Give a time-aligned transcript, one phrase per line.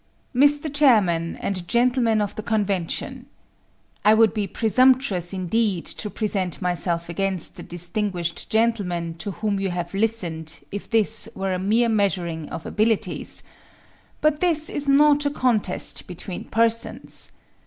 [0.35, 0.73] Mr.
[0.73, 3.27] Chairman and Gentlemen of the Convention:
[4.03, 9.69] I would be presumptuous indeed to present myself against the distinguished gentlemen to whom you
[9.69, 13.43] have listened if this were a mere measuring of abilities;
[14.21, 17.29] but this is not a contest between persons.